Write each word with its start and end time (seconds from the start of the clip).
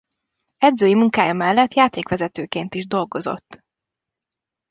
Edzői 0.57 0.93
munkája 0.93 1.33
mellett 1.33 1.73
játékvezetőként 1.73 2.75
is 2.75 2.87
dolgozott. 2.87 3.63